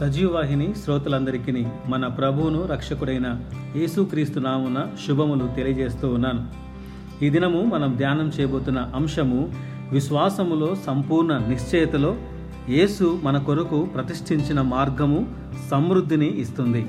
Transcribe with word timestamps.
సజీవవాహిని 0.00 0.74
శ్రోతలందరికీ 0.84 1.66
మన 1.86 2.06
ప్రభువును 2.06 2.66
రక్షకుడైన 2.66 3.40
యేసుక్రీస్తు 3.76 4.40
నామున 4.40 4.86
శుభములు 5.08 5.48
తెలియజేస్తూ 5.56 6.08
ఉన్నాను. 6.08 6.46
ఈ 7.24 7.30
దినము 7.30 7.60
మనం 7.60 7.96
ధ్యానం 7.96 8.32
చేయబోతున్న 8.40 8.90
అంశము 8.94 9.52
విశ్వాసములో 9.92 10.76
సంపూర్ణ 10.86 11.38
నిశ్చయతలో 11.38 12.16
యేసు 12.68 13.20
మన 13.22 13.38
కొరకు 13.38 13.84
ప్రతిష్ఠించిన 13.84 14.60
మార్గము 14.60 15.34
సమృద్ధిని 15.70 16.40
ఇస్తుంది. 16.40 16.86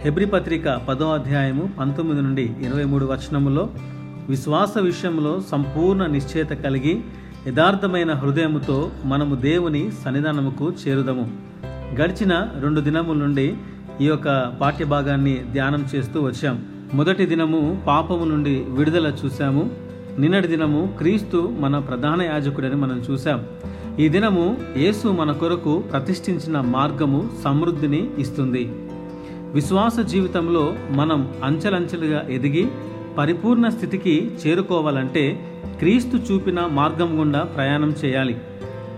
హెబ్రి 0.00 0.26
పత్రిక 0.26 0.68
పదో 0.68 1.12
అధ్యాయము 1.12 1.70
పంతొమ్మిది 1.80 2.22
నుండి 2.22 2.52
ఇరవై 2.62 2.84
మూడు 2.84 3.06
వచనములో 3.06 3.70
విశ్వాస 4.28 4.78
విషయంలో 4.78 5.42
సంపూర్ణ 5.52 6.06
నిశ్చయత 6.06 6.48
కలిగి 6.48 7.00
యథార్థమైన 7.46 8.12
హృదయముతో 8.12 8.90
మనము 9.04 9.34
దేవుని 9.34 9.92
సన్నిధానముకు 10.04 10.72
చేరుదము. 10.88 11.53
గడిచిన 11.92 12.48
రెండు 12.60 12.80
దినముల 12.80 13.16
నుండి 13.16 13.54
ఈ 14.00 14.06
యొక్క 14.06 14.52
పాఠ్యభాగాన్ని 14.60 15.44
ధ్యానం 15.52 15.84
చేస్తూ 15.94 16.22
వచ్చాం. 16.22 16.64
మొదటి 16.94 17.26
దినము 17.26 17.82
పాపము 17.86 18.24
నుండి 18.24 18.64
విడుదల 18.68 19.12
చూశాము. 19.24 19.70
నిన్నటి 20.18 20.46
దినము 20.46 20.94
క్రీస్తు 20.98 21.52
మన 21.60 21.78
ప్రధాన 21.78 22.22
యాజకుడని 22.22 22.74
మనం 22.74 23.02
చూశాం. 23.10 23.44
ఈ 23.98 24.08
దినము 24.08 24.56
యేసు 24.76 25.08
మన 25.08 25.32
కొరకు 25.32 25.78
ప్రతిష్ఠించిన 25.78 26.60
మార్గము 26.60 27.30
సమృద్ధిని 27.44 28.10
ఇస్తుంది. 28.18 28.72
విశ్వాస 29.52 30.00
జీవితంలో 30.00 30.74
మనం 30.90 31.28
అంచెలంచెలుగా 31.44 32.24
ఎదిగి 32.30 32.68
పరిపూర్ణ 33.18 33.68
స్థితికి 33.68 34.30
చేరుకోవాలంటే 34.46 35.50
క్రీస్తు 35.78 36.16
చూపిన 36.16 36.68
మార్గం 36.72 37.20
గుండా 37.20 37.40
ప్రయాణం 37.40 37.94
చేయాలి. 38.04 38.36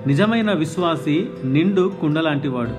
నిజమైన 0.06 0.52
విశ్వాసి 0.52 1.28
నిండు 1.44 1.92
కుండలాంటివాడు. 2.00 2.70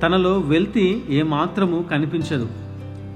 తనలో 0.00 0.38
వెల్తి 0.38 1.04
ఏమాత్రము 1.10 1.84
కనిపించదు. 1.90 2.48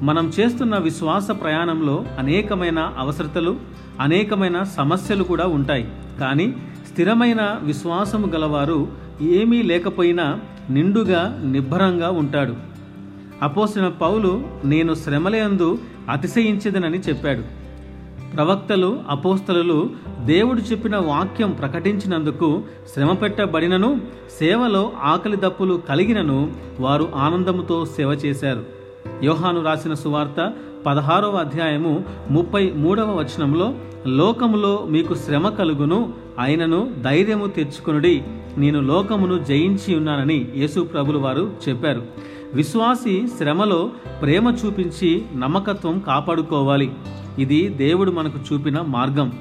మనం 0.03 0.33
చేస్తున్న 0.41 0.79
విశ్వాస 0.79 1.31
ప్రయాణంలో 1.31 2.05
అనేకమైన 2.19 2.93
అవసరతలు 2.99 3.57
అనేకమైన 4.01 4.63
సమస్యలు 4.63 5.25
కూడా 5.25 5.47
ఉంటాయి. 5.47 5.89
కానీ 6.21 6.55
స్థిరమైన 6.93 7.59
విశ్వాసము 7.63 8.27
గలవారు 8.27 8.89
ఏమీ 9.23 9.63
లేకపోయినా 9.63 10.41
నిండుగా 10.71 11.43
నిబ్బరంగా 11.45 12.11
ఉంటాడు. 12.11 12.55
అపోసిన 13.43 13.89
పౌలు 13.89 14.45
నేను 14.65 14.95
శ్రమలయందు 14.95 15.79
అతిశయించదనని 16.11 16.99
చెప్పాడు. 16.99 17.66
ప్రవక్తలు 18.35 19.01
అపోస్తలు 19.09 19.91
దేవుడు 20.25 20.61
చెప్పిన 20.61 20.97
వాక్యం 20.97 21.51
ప్రకటించినందుకు 21.51 22.63
శ్రమ 22.95 23.13
పెట్టబడినను 23.13 24.01
సేవలో 24.39 24.93
ఆకలి 25.03 25.37
దప్పులు 25.37 25.83
కలిగినను 25.89 26.53
వారు 26.81 27.09
ఆనందముతో 27.15 27.85
సేవ 27.85 28.13
చేశారు. 28.13 28.65
యోహాను 29.23 29.65
రాసిన 29.65 29.95
సువార్త 29.95 30.53
పదహారవ 30.87 31.37
అధ్యాయము 31.37 32.05
ముప్పై 32.31 32.73
మూడవ 32.77 33.19
వచనంలో 33.19 33.75
లోకములో 34.07 34.87
మీకు 34.91 35.15
శ్రమ 35.15 35.49
కలుగును 35.49 36.13
అయినను 36.39 36.91
ధైర్యము 37.03 37.47
తెచ్చుకొనుడి. 37.47 38.23
నేను 38.59 38.81
లోకమును 38.81 39.39
జయించి 39.39 39.97
ఉన్నానని 39.97 40.53
యేసు 40.57 40.81
ప్రభులు 40.81 41.19
వారు 41.19 41.53
చెప్పారు. 41.69 42.03
విశ్వాసి 42.55 43.29
శ్రమలో 43.39 43.91
ప్రేమ 44.23 44.57
చూపించి 44.67 45.23
నమ్మకత్వం 45.39 45.99
కాపాడుకోవాలి. 45.99 46.93
ఇది 47.39 47.69
దేవుడు 47.69 48.11
మనకు 48.11 48.39
చూపిన 48.53 48.81
మార్గం. 48.81 49.33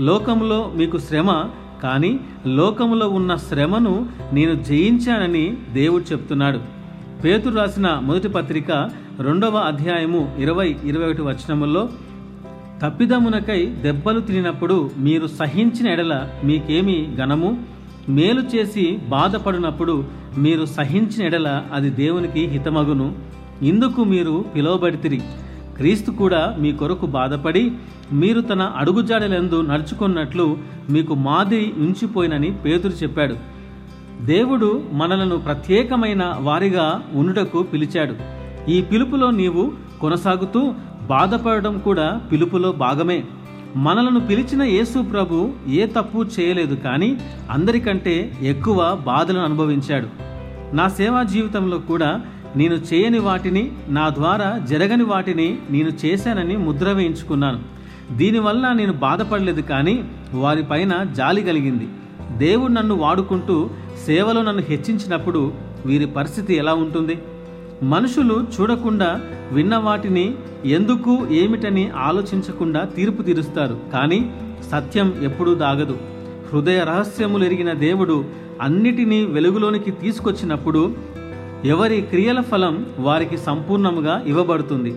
లోకంలో 0.00 0.72
మీకు 0.76 0.98
శ్రమ 0.98 1.44
కానీ 1.82 2.20
లోకంలో 2.46 3.08
ఉన్న 3.08 3.36
శ్రమను 3.36 4.08
నేను 4.32 4.54
జయించానని 4.54 5.56
దేవుడు 5.72 6.12
చెప్తున్నాడు. 6.12 6.60
పేతురు 7.24 7.54
రాసిన 7.54 8.00
మొదటి 8.02 8.28
పత్రిక 8.28 8.90
రెండవ 9.20 9.56
అధ్యాయము 9.56 10.36
ఇరవై 10.38 10.76
ఇరవై 10.84 11.04
ఒకటి 11.04 11.22
వచనముల్లో 11.22 11.88
తప్పిదమునకై 12.82 13.66
దెబ్బలు 13.66 14.20
తినినప్పుడు 14.20 14.90
మీరు 14.98 15.26
సహించిన 15.26 15.88
ఎడల 15.88 16.28
మీకేమి 16.44 17.16
ఘనము? 17.16 17.64
మేలు 18.08 18.40
చేసి 18.40 18.98
బాధపడినప్పుడు 19.08 20.04
మీరు 20.38 20.64
సహించిన 20.64 21.26
ఎడల 21.26 21.62
అది 21.72 21.90
దేవునికి 21.90 22.46
హితమగును. 22.46 23.14
ఇందుకు 23.62 24.04
మీరు 24.04 24.44
పిలువబడితిరి. 24.56 25.20
క్రీస్తు 25.80 26.10
కూడా 26.10 26.56
మీ 26.58 26.72
కొరకు 26.72 27.06
బాధపడి 27.06 27.72
మీరు 28.12 28.40
తన 28.40 28.62
అడుగుజాడలందు 28.62 29.60
నడుచుకున్నట్లు 29.60 30.58
మీకు 30.90 31.14
మాదిరి 31.14 31.72
ఉంచిపోయినని 31.78 32.50
పేతురు 32.50 32.92
చెప్పాడు. 32.92 33.36
దేవుడు 34.20 34.82
మనలను 34.92 35.36
ప్రత్యేకమైన 35.38 36.36
వారిగా 36.40 37.02
ఉండుటకు 37.14 37.62
పిలిచాడు. 37.62 38.14
ఈ 38.70 38.82
పిలుపులో 38.82 39.30
నీవు 39.30 39.72
కొనసాగుతూ 40.00 40.74
బాధపడడం 41.06 41.78
కూడా 41.78 42.20
పిలుపులో 42.32 42.72
భాగమే. 42.72 43.24
మనలను 43.76 44.20
పిలిచిన 44.20 44.62
యేసు 44.62 45.02
ప్రభు 45.02 45.50
ఏ 45.68 45.86
తప్పు 45.86 46.24
చేయలేదు 46.40 46.74
కానీ 46.74 47.20
అందరికంటే 47.50 48.38
ఎక్కువ 48.42 48.98
బాధలను 49.06 49.44
అనుభవించాడు. 49.44 50.08
నా 50.76 50.88
సేవా 50.88 51.22
జీవితంలో 51.22 51.78
కూడా 51.78 52.20
నేను 52.56 52.74
చేయని 52.74 53.18
వాటిని 53.18 53.72
నా 53.88 54.08
ద్వారా 54.08 54.58
జరగని 54.58 55.04
వాటిని 55.04 55.58
నేను 55.70 56.06
చేశానని 56.06 56.56
ముద్ర 56.56 56.92
వేయించుకున్నాను. 56.92 57.60
దీనివల్ల 58.16 58.72
నేను 58.72 58.92
బాధపడలేదు 58.92 59.60
కానీ 59.60 60.04
వారిపైన 60.34 61.06
జాలి 61.12 61.42
కలిగింది. 61.42 61.88
దేవుడు 62.38 62.72
నన్ను 62.72 62.94
వాడుకుంటూ 62.94 63.70
సేవలో 64.06 64.42
నన్ను 64.42 64.62
హెచ్చించినప్పుడు 64.62 65.52
వీరి 65.86 66.06
పరిస్థితి 66.06 66.54
ఎలా 66.54 66.74
ఉంటుంది? 66.74 67.18
మనుషులు 67.82 68.46
చూడకుండా 68.60 69.20
విన్న 69.52 69.76
వాటిని 69.76 70.34
ఎందుకు 70.64 71.26
ఏమిటని 71.30 71.90
ఆలోచించకుండా 71.90 72.84
తీర్పు 72.84 73.22
తీరుస్తారు. 73.22 73.78
కానీ 73.92 74.34
సత్యం 74.70 75.14
ఎప్పుడూ 75.22 75.54
దాగదు. 75.54 75.98
హృదయ 76.52 76.84
రహస్యములు 76.84 77.44
ఎరిగిన 77.44 77.72
దేవుడు 77.72 78.24
అన్నిటినీ 78.60 79.24
వెలుగులోనికి 79.24 79.90
తీసుకొచ్చినప్పుడు 79.90 80.94
ఎవరి 81.64 82.00
క్రియల 82.00 82.40
ఫలం 82.40 82.86
వారికి 82.98 83.38
సంపూర్ణముగా 83.38 84.24
ఇవ్వబడుతుంది. 84.26 84.94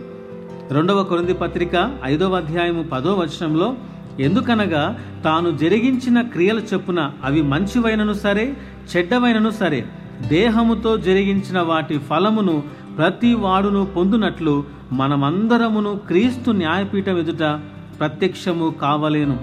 రెండవ 0.70 1.02
కొరింది 1.02 1.34
పత్రిక 1.34 1.90
ఐదవ 2.04 2.36
అధ్యాయము 2.36 2.82
పదో 2.82 3.14
వచనంలో 3.14 3.74
ఎందుకనగా 4.20 4.98
తాను 5.24 5.50
జరిగించిన 5.50 6.20
క్రియల 6.20 6.58
చొప్పున 6.58 7.10
అవి 7.24 7.42
మంచివైనను 7.42 8.12
సరే 8.12 8.56
చెడ్డవైనను 8.96 9.50
సరే 9.50 9.84
దేహముతో 10.28 10.96
జరిగించిన 10.96 11.60
వాటి 11.60 11.98
ఫలమును 11.98 12.62
ప్రతి 12.96 13.34
వాడును 13.34 13.86
పొందునట్లు 13.86 14.64
మనమందరమును 14.92 16.00
క్రీస్తు 16.06 16.50
న్యాయపీఠం 16.50 17.18
ఎదుట 17.18 17.60
ప్రత్యక్షము 18.00 18.74
కావలేను. 18.82 19.38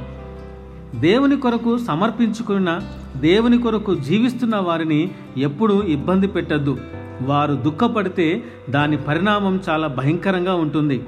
దేవుని 0.96 1.38
కొరకు 1.38 1.78
సమర్పించుకున్న 1.78 2.80
దేవుని 3.18 3.58
కొరకు 3.58 3.96
జీవిస్తున్న 3.96 4.56
వారిని 4.56 5.12
ఎప్పుడూ 5.38 5.82
ఇబ్బంది 5.82 6.28
పెట్టద్దు. 6.28 6.78
వారు 7.26 7.54
దుఃఖపడితే 7.54 8.44
దాని 8.70 8.98
పరిణామం 8.98 9.60
చాలా 9.70 9.88
భయంకరంగా 9.88 10.54
ఉంటుంది. 10.56 11.04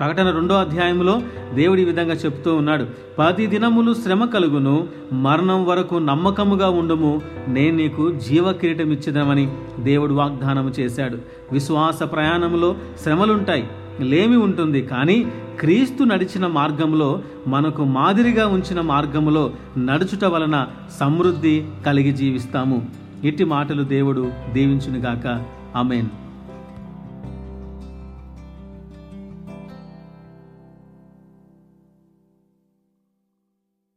ప్రకటన 0.00 0.30
రెండో 0.30 0.54
అధ్యాయంలో 0.54 1.22
దేవుడి 1.54 1.84
విధంగా 1.84 2.14
చెప్తూ 2.14 2.54
ఉన్నాడు. 2.54 2.86
పది 3.18 3.46
దినములు 3.46 3.94
శ్రమ 3.94 4.24
కలుగును 4.24 4.88
మరణం 5.12 5.66
వరకు 5.66 5.94
నమ్మకముగా 5.94 6.68
ఉండుము 6.68 7.22
నేను 7.48 7.76
నీకు 7.76 8.12
జీవ 8.12 8.52
కిరీటం 8.52 8.92
ఇచ్చిదమని 8.92 9.52
దేవుడు 9.80 10.14
వాగ్దానం 10.14 10.72
చేశాడు. 10.80 11.18
విశ్వాస 11.52 12.02
ప్రయాణంలో 12.02 12.74
శ్రమలుంటాయి 13.02 13.68
లేమి 14.00 14.36
ఉంటుంది 14.36 14.82
కానీ 14.82 15.32
క్రీస్తు 15.60 16.04
నడిచిన 16.04 16.46
మార్గంలో 16.46 17.22
మనకు 17.46 17.84
మాదిరిగా 17.84 18.46
ఉంచిన 18.46 18.80
మార్గంలో 18.80 19.50
నడుచుట 19.78 20.24
వలన 20.24 20.66
సమృద్ధి 21.00 21.64
కలిగి 21.86 22.12
జీవిస్తాము. 22.12 23.03
ఇట్టి 23.24 23.44
మాటలు 23.44 23.82
దేవుడు 23.82 24.32
దీవించునుగాక. 24.52 25.44
ఆమెన్. 25.76 26.23